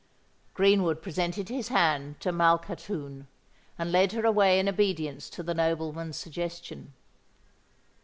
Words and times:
Greenwood 0.55 0.99
presented 1.03 1.49
his 1.49 1.67
hand 1.67 2.19
to 2.21 2.31
Malkhatoun, 2.31 3.27
and 3.77 3.91
led 3.91 4.13
her 4.13 4.25
away 4.25 4.57
in 4.57 4.67
obedience 4.67 5.29
to 5.29 5.43
the 5.43 5.53
nobleman's 5.53 6.17
suggestion. 6.17 6.93